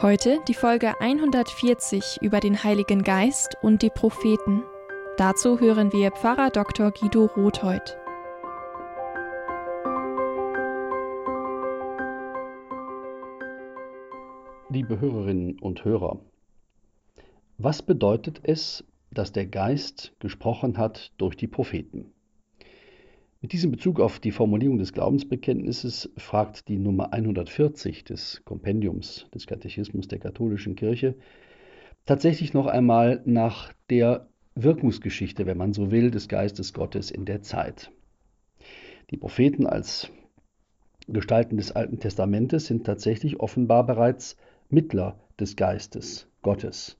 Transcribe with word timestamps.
Heute 0.00 0.38
die 0.46 0.54
Folge 0.54 1.00
140 1.00 2.18
über 2.20 2.38
den 2.38 2.62
Heiligen 2.62 3.02
Geist 3.02 3.56
und 3.62 3.82
die 3.82 3.90
Propheten. 3.90 4.62
Dazu 5.16 5.58
hören 5.58 5.92
wir 5.92 6.12
Pfarrer 6.12 6.50
Dr. 6.50 6.92
Guido 6.92 7.24
Rothheut. 7.24 7.98
Liebe 14.68 15.00
Hörerinnen 15.00 15.58
und 15.58 15.84
Hörer, 15.84 16.20
was 17.56 17.82
bedeutet 17.82 18.38
es, 18.44 18.84
dass 19.10 19.32
der 19.32 19.46
Geist 19.46 20.12
gesprochen 20.20 20.78
hat 20.78 21.10
durch 21.18 21.36
die 21.36 21.48
Propheten? 21.48 22.12
Mit 23.40 23.52
diesem 23.52 23.70
Bezug 23.70 24.00
auf 24.00 24.18
die 24.18 24.32
Formulierung 24.32 24.78
des 24.78 24.92
Glaubensbekenntnisses 24.92 26.10
fragt 26.16 26.66
die 26.66 26.76
Nummer 26.76 27.12
140 27.12 28.02
des 28.02 28.42
Kompendiums 28.44 29.26
des 29.32 29.46
Katechismus 29.46 30.08
der 30.08 30.18
katholischen 30.18 30.74
Kirche 30.74 31.14
tatsächlich 32.04 32.52
noch 32.52 32.66
einmal 32.66 33.22
nach 33.26 33.72
der 33.90 34.26
Wirkungsgeschichte, 34.56 35.46
wenn 35.46 35.56
man 35.56 35.72
so 35.72 35.92
will, 35.92 36.10
des 36.10 36.26
Geistes 36.26 36.72
Gottes 36.72 37.12
in 37.12 37.26
der 37.26 37.42
Zeit. 37.42 37.92
Die 39.10 39.16
Propheten 39.16 39.66
als 39.66 40.10
Gestalten 41.06 41.58
des 41.58 41.70
Alten 41.70 42.00
Testamentes 42.00 42.66
sind 42.66 42.84
tatsächlich 42.84 43.38
offenbar 43.38 43.86
bereits 43.86 44.36
Mittler 44.68 45.16
des 45.38 45.54
Geistes 45.54 46.26
Gottes. 46.42 46.98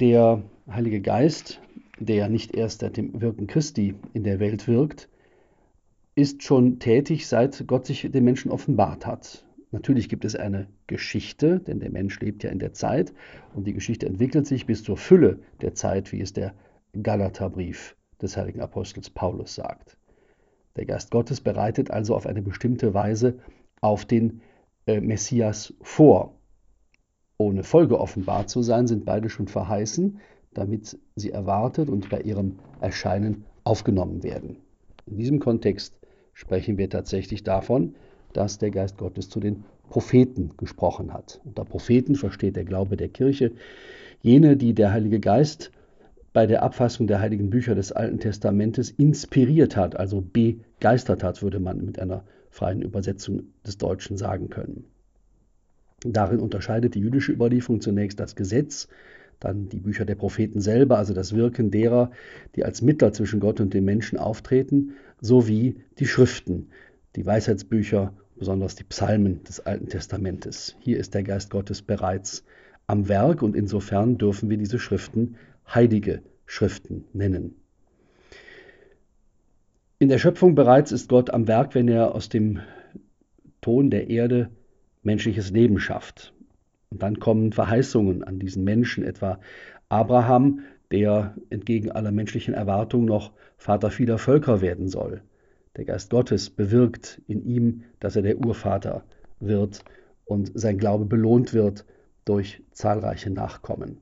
Der 0.00 0.42
Heilige 0.68 1.00
Geist 1.00 1.60
der 1.98 2.16
ja 2.16 2.28
nicht 2.28 2.56
erst 2.56 2.80
seit 2.80 2.96
dem 2.96 3.20
Wirken 3.20 3.46
Christi 3.46 3.94
in 4.12 4.24
der 4.24 4.40
Welt 4.40 4.66
wirkt, 4.68 5.08
ist 6.14 6.42
schon 6.42 6.78
tätig, 6.78 7.26
seit 7.26 7.66
Gott 7.66 7.86
sich 7.86 8.08
den 8.10 8.24
Menschen 8.24 8.50
offenbart 8.50 9.06
hat. 9.06 9.44
Natürlich 9.72 10.08
gibt 10.08 10.24
es 10.24 10.36
eine 10.36 10.68
Geschichte, 10.86 11.58
denn 11.58 11.80
der 11.80 11.90
Mensch 11.90 12.20
lebt 12.20 12.44
ja 12.44 12.50
in 12.50 12.60
der 12.60 12.72
Zeit 12.72 13.12
und 13.54 13.66
die 13.66 13.72
Geschichte 13.72 14.06
entwickelt 14.06 14.46
sich 14.46 14.66
bis 14.66 14.84
zur 14.84 14.96
Fülle 14.96 15.40
der 15.60 15.74
Zeit, 15.74 16.12
wie 16.12 16.20
es 16.20 16.32
der 16.32 16.54
Galaterbrief 17.02 17.96
des 18.22 18.36
heiligen 18.36 18.60
Apostels 18.60 19.10
Paulus 19.10 19.56
sagt. 19.56 19.96
Der 20.76 20.86
Geist 20.86 21.10
Gottes 21.10 21.40
bereitet 21.40 21.90
also 21.90 22.14
auf 22.14 22.26
eine 22.26 22.42
bestimmte 22.42 22.94
Weise 22.94 23.38
auf 23.80 24.04
den 24.04 24.42
äh, 24.86 25.00
Messias 25.00 25.74
vor. 25.82 26.38
Ohne 27.36 27.64
Folge 27.64 27.98
offenbart 27.98 28.48
zu 28.48 28.62
sein, 28.62 28.86
sind 28.86 29.04
beide 29.04 29.28
schon 29.28 29.48
verheißen, 29.48 30.20
damit 30.54 30.98
sie 31.16 31.30
erwartet 31.30 31.88
und 31.88 32.08
bei 32.10 32.20
ihrem 32.20 32.56
Erscheinen 32.80 33.44
aufgenommen 33.64 34.22
werden. 34.22 34.56
In 35.06 35.16
diesem 35.16 35.40
Kontext 35.40 35.94
sprechen 36.32 36.78
wir 36.78 36.88
tatsächlich 36.88 37.42
davon, 37.42 37.94
dass 38.32 38.58
der 38.58 38.70
Geist 38.70 38.98
Gottes 38.98 39.28
zu 39.28 39.40
den 39.40 39.64
Propheten 39.88 40.52
gesprochen 40.56 41.12
hat. 41.12 41.40
Unter 41.44 41.64
Propheten 41.64 42.14
versteht 42.14 42.56
der 42.56 42.64
Glaube 42.64 42.96
der 42.96 43.08
Kirche 43.08 43.52
jene, 44.22 44.56
die 44.56 44.74
der 44.74 44.92
Heilige 44.92 45.20
Geist 45.20 45.70
bei 46.32 46.46
der 46.46 46.62
Abfassung 46.62 47.06
der 47.06 47.20
heiligen 47.20 47.48
Bücher 47.50 47.74
des 47.74 47.92
Alten 47.92 48.18
Testamentes 48.18 48.90
inspiriert 48.90 49.76
hat, 49.76 49.96
also 49.96 50.20
begeistert 50.20 51.22
hat, 51.22 51.42
würde 51.42 51.60
man 51.60 51.84
mit 51.84 51.98
einer 51.98 52.24
freien 52.50 52.82
Übersetzung 52.82 53.44
des 53.64 53.78
Deutschen 53.78 54.16
sagen 54.16 54.50
können. 54.50 54.84
Darin 56.04 56.40
unterscheidet 56.40 56.94
die 56.96 57.00
jüdische 57.00 57.32
Überlieferung 57.32 57.80
zunächst 57.80 58.18
das 58.18 58.34
Gesetz 58.34 58.88
dann 59.40 59.68
die 59.68 59.80
Bücher 59.80 60.04
der 60.04 60.14
Propheten 60.14 60.60
selber, 60.60 60.98
also 60.98 61.14
das 61.14 61.34
Wirken 61.34 61.70
derer, 61.70 62.10
die 62.56 62.64
als 62.64 62.82
Mittler 62.82 63.12
zwischen 63.12 63.40
Gott 63.40 63.60
und 63.60 63.74
den 63.74 63.84
Menschen 63.84 64.18
auftreten, 64.18 64.94
sowie 65.20 65.76
die 65.98 66.06
Schriften, 66.06 66.68
die 67.16 67.26
Weisheitsbücher, 67.26 68.12
besonders 68.36 68.74
die 68.74 68.84
Psalmen 68.84 69.44
des 69.44 69.60
Alten 69.60 69.88
Testamentes. 69.88 70.76
Hier 70.80 70.98
ist 70.98 71.14
der 71.14 71.22
Geist 71.22 71.50
Gottes 71.50 71.82
bereits 71.82 72.44
am 72.86 73.08
Werk 73.08 73.42
und 73.42 73.56
insofern 73.56 74.18
dürfen 74.18 74.50
wir 74.50 74.56
diese 74.56 74.78
Schriften 74.78 75.36
heilige 75.72 76.22
Schriften 76.46 77.04
nennen. 77.12 77.56
In 79.98 80.08
der 80.08 80.18
Schöpfung 80.18 80.54
bereits 80.54 80.92
ist 80.92 81.08
Gott 81.08 81.30
am 81.30 81.48
Werk, 81.48 81.74
wenn 81.74 81.88
er 81.88 82.14
aus 82.14 82.28
dem 82.28 82.60
Ton 83.62 83.88
der 83.88 84.10
Erde 84.10 84.50
menschliches 85.02 85.50
Leben 85.50 85.78
schafft. 85.78 86.33
Und 86.94 87.02
dann 87.02 87.18
kommen 87.18 87.50
Verheißungen 87.50 88.22
an 88.22 88.38
diesen 88.38 88.62
Menschen, 88.62 89.02
etwa 89.02 89.40
Abraham, 89.88 90.60
der 90.92 91.34
entgegen 91.50 91.90
aller 91.90 92.12
menschlichen 92.12 92.54
Erwartungen 92.54 93.06
noch 93.06 93.32
Vater 93.56 93.90
vieler 93.90 94.16
Völker 94.16 94.60
werden 94.60 94.86
soll. 94.86 95.20
Der 95.76 95.86
Geist 95.86 96.10
Gottes 96.10 96.50
bewirkt 96.50 97.20
in 97.26 97.44
ihm, 97.44 97.82
dass 97.98 98.14
er 98.14 98.22
der 98.22 98.38
Urvater 98.38 99.02
wird 99.40 99.84
und 100.24 100.52
sein 100.54 100.78
Glaube 100.78 101.04
belohnt 101.04 101.52
wird 101.52 101.84
durch 102.26 102.62
zahlreiche 102.70 103.30
Nachkommen. 103.30 103.98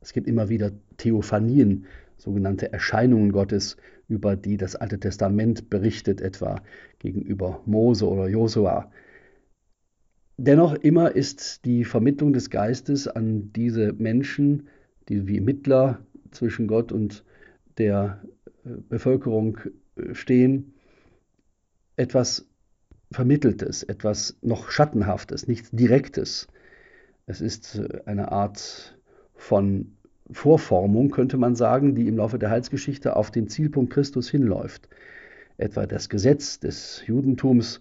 Es 0.00 0.12
gibt 0.12 0.28
immer 0.28 0.48
wieder 0.48 0.70
Theophanien, 0.96 1.86
sogenannte 2.18 2.72
Erscheinungen 2.72 3.32
Gottes, 3.32 3.78
über 4.06 4.36
die 4.36 4.58
das 4.58 4.76
Alte 4.76 5.00
Testament 5.00 5.70
berichtet, 5.70 6.20
etwa 6.20 6.62
gegenüber 7.00 7.62
Mose 7.66 8.06
oder 8.08 8.28
Josua. 8.28 8.92
Dennoch 10.40 10.74
immer 10.74 11.16
ist 11.16 11.64
die 11.64 11.84
Vermittlung 11.84 12.32
des 12.32 12.48
Geistes 12.48 13.08
an 13.08 13.52
diese 13.52 13.92
Menschen, 13.92 14.68
die 15.08 15.26
wie 15.26 15.40
Mittler 15.40 15.98
zwischen 16.30 16.68
Gott 16.68 16.92
und 16.92 17.24
der 17.76 18.22
äh, 18.64 18.70
Bevölkerung 18.88 19.58
äh, 19.96 20.14
stehen, 20.14 20.74
etwas 21.96 22.46
Vermitteltes, 23.10 23.82
etwas 23.82 24.36
noch 24.40 24.70
Schattenhaftes, 24.70 25.48
nichts 25.48 25.70
Direktes. 25.72 26.46
Es 27.26 27.40
ist 27.40 27.74
äh, 27.74 28.02
eine 28.06 28.30
Art 28.30 28.96
von 29.34 29.96
Vorformung, 30.30 31.10
könnte 31.10 31.36
man 31.36 31.56
sagen, 31.56 31.96
die 31.96 32.06
im 32.06 32.18
Laufe 32.18 32.38
der 32.38 32.50
Heilsgeschichte 32.50 33.16
auf 33.16 33.32
den 33.32 33.48
Zielpunkt 33.48 33.92
Christus 33.92 34.30
hinläuft. 34.30 34.88
Etwa 35.56 35.84
das 35.86 36.08
Gesetz 36.08 36.60
des 36.60 37.02
Judentums 37.06 37.80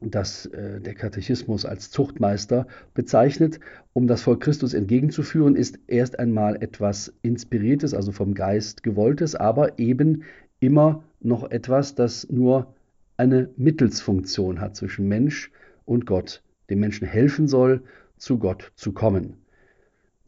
das 0.00 0.46
äh, 0.46 0.80
der 0.80 0.94
Katechismus 0.94 1.66
als 1.66 1.90
Zuchtmeister 1.90 2.66
bezeichnet, 2.94 3.60
um 3.92 4.06
das 4.06 4.22
Volk 4.22 4.40
Christus 4.40 4.72
entgegenzuführen, 4.72 5.56
ist 5.56 5.78
erst 5.86 6.18
einmal 6.18 6.62
etwas 6.62 7.12
Inspiriertes, 7.22 7.92
also 7.92 8.10
vom 8.10 8.34
Geist 8.34 8.82
gewolltes, 8.82 9.34
aber 9.34 9.78
eben 9.78 10.22
immer 10.58 11.04
noch 11.20 11.50
etwas, 11.50 11.94
das 11.94 12.28
nur 12.30 12.74
eine 13.18 13.50
Mittelsfunktion 13.56 14.60
hat 14.60 14.76
zwischen 14.76 15.06
Mensch 15.06 15.50
und 15.84 16.06
Gott, 16.06 16.42
dem 16.70 16.80
Menschen 16.80 17.06
helfen 17.06 17.46
soll, 17.46 17.82
zu 18.16 18.38
Gott 18.38 18.72
zu 18.76 18.92
kommen. 18.92 19.34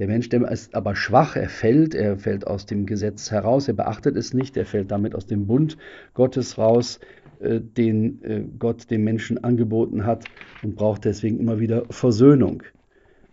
Der 0.00 0.08
Mensch 0.08 0.30
der 0.30 0.50
ist 0.50 0.74
aber 0.74 0.96
schwach, 0.96 1.36
er 1.36 1.50
fällt, 1.50 1.94
er 1.94 2.16
fällt 2.16 2.46
aus 2.46 2.64
dem 2.64 2.86
Gesetz 2.86 3.30
heraus, 3.30 3.68
er 3.68 3.74
beachtet 3.74 4.16
es 4.16 4.32
nicht, 4.32 4.56
er 4.56 4.64
fällt 4.64 4.90
damit 4.90 5.14
aus 5.14 5.26
dem 5.26 5.46
Bund 5.46 5.76
Gottes 6.14 6.56
raus, 6.56 7.00
den 7.40 8.22
äh, 8.22 8.44
Gott 8.58 8.90
dem 8.90 9.04
Menschen 9.04 9.42
angeboten 9.42 10.04
hat 10.04 10.24
und 10.62 10.74
braucht 10.74 11.04
deswegen 11.04 11.40
immer 11.40 11.58
wieder 11.58 11.84
Versöhnung. 11.90 12.62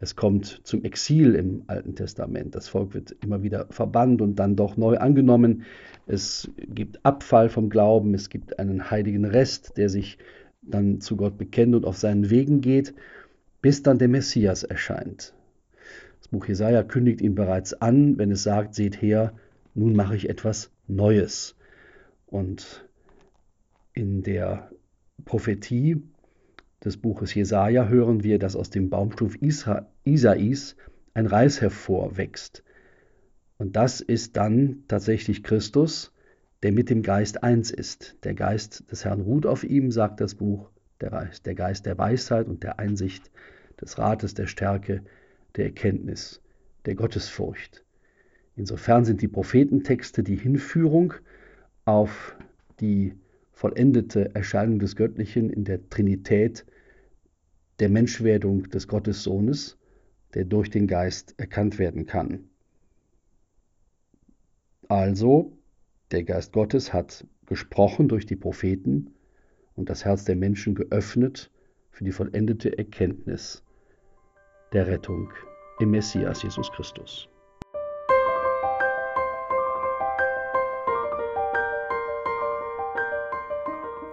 Es 0.00 0.16
kommt 0.16 0.60
zum 0.64 0.84
Exil 0.84 1.34
im 1.34 1.62
Alten 1.66 1.94
Testament. 1.94 2.54
Das 2.54 2.68
Volk 2.68 2.92
wird 2.92 3.16
immer 3.22 3.42
wieder 3.42 3.66
verbannt 3.70 4.20
und 4.20 4.38
dann 4.38 4.56
doch 4.56 4.76
neu 4.76 4.98
angenommen. 4.98 5.62
Es 6.06 6.50
gibt 6.58 7.04
Abfall 7.06 7.48
vom 7.48 7.70
Glauben, 7.70 8.12
es 8.12 8.28
gibt 8.28 8.58
einen 8.58 8.90
heiligen 8.90 9.24
Rest, 9.24 9.78
der 9.78 9.88
sich 9.88 10.18
dann 10.60 11.00
zu 11.00 11.16
Gott 11.16 11.38
bekennt 11.38 11.74
und 11.74 11.86
auf 11.86 11.96
seinen 11.96 12.28
Wegen 12.28 12.60
geht, 12.60 12.94
bis 13.62 13.82
dann 13.82 13.98
der 13.98 14.08
Messias 14.08 14.62
erscheint. 14.62 15.32
Das 16.18 16.28
Buch 16.28 16.46
Jesaja 16.46 16.82
kündigt 16.82 17.22
ihn 17.22 17.34
bereits 17.34 17.72
an, 17.72 18.18
wenn 18.18 18.30
es 18.30 18.42
sagt: 18.42 18.74
Seht 18.74 19.00
her, 19.00 19.32
nun 19.74 19.94
mache 19.96 20.16
ich 20.16 20.28
etwas 20.28 20.70
Neues. 20.86 21.56
Und 22.26 22.86
in 23.94 24.22
der 24.22 24.70
Prophetie 25.24 26.02
des 26.84 26.96
Buches 26.98 27.34
Jesaja 27.34 27.88
hören 27.88 28.22
wir, 28.22 28.38
dass 28.38 28.56
aus 28.56 28.68
dem 28.68 28.90
Baumstumpf 28.90 29.38
Isais 30.04 30.76
ein 31.14 31.26
Reis 31.26 31.60
hervorwächst. 31.60 32.62
Und 33.56 33.76
das 33.76 34.00
ist 34.00 34.36
dann 34.36 34.82
tatsächlich 34.88 35.42
Christus, 35.42 36.12
der 36.62 36.72
mit 36.72 36.90
dem 36.90 37.02
Geist 37.02 37.42
eins 37.42 37.70
ist. 37.70 38.16
Der 38.24 38.34
Geist 38.34 38.90
des 38.90 39.04
Herrn 39.04 39.20
ruht 39.20 39.46
auf 39.46 39.64
ihm, 39.64 39.90
sagt 39.90 40.20
das 40.20 40.34
Buch, 40.34 40.70
der, 41.00 41.30
der 41.44 41.54
Geist 41.54 41.86
der 41.86 41.96
Weisheit 41.96 42.48
und 42.48 42.62
der 42.62 42.78
Einsicht, 42.78 43.30
des 43.80 43.98
Rates, 43.98 44.34
der 44.34 44.46
Stärke, 44.46 45.02
der 45.56 45.66
Erkenntnis, 45.66 46.40
der 46.86 46.94
Gottesfurcht. 46.94 47.84
Insofern 48.56 49.04
sind 49.04 49.20
die 49.20 49.28
Prophetentexte 49.28 50.22
die 50.22 50.36
Hinführung 50.36 51.14
auf 51.84 52.36
die 52.80 53.14
vollendete 53.54 54.34
Erscheinung 54.34 54.78
des 54.78 54.96
Göttlichen 54.96 55.48
in 55.50 55.64
der 55.64 55.88
Trinität 55.88 56.66
der 57.78 57.88
Menschwerdung 57.88 58.68
des 58.70 58.88
Gottessohnes, 58.88 59.78
der 60.34 60.44
durch 60.44 60.70
den 60.70 60.86
Geist 60.86 61.34
erkannt 61.38 61.78
werden 61.78 62.06
kann. 62.06 62.50
Also, 64.88 65.56
der 66.10 66.24
Geist 66.24 66.52
Gottes 66.52 66.92
hat 66.92 67.26
gesprochen 67.46 68.08
durch 68.08 68.26
die 68.26 68.36
Propheten 68.36 69.14
und 69.76 69.88
das 69.88 70.04
Herz 70.04 70.24
der 70.24 70.36
Menschen 70.36 70.74
geöffnet 70.74 71.50
für 71.90 72.04
die 72.04 72.12
vollendete 72.12 72.76
Erkenntnis 72.76 73.62
der 74.72 74.86
Rettung 74.86 75.30
im 75.78 75.90
Messias 75.90 76.42
Jesus 76.42 76.70
Christus. 76.72 77.28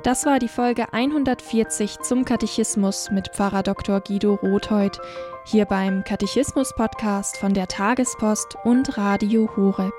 Das 0.04 0.26
war 0.26 0.40
die 0.40 0.48
Folge 0.48 0.94
140 0.94 2.00
zum 2.00 2.26
Katechismus 2.26 3.12
mit 3.12 3.28
Pfarrer 3.36 3.62
Dr. 3.62 4.02
Guido 4.02 4.34
Rothheut 4.34 5.00
hier 5.46 5.66
beim 5.66 6.04
Katechismus-Podcast 6.04 7.38
von 7.38 7.54
der 7.54 7.68
Tagespost 7.68 8.58
und 8.64 8.98
Radio 8.98 9.48
Horeb. 9.56 9.94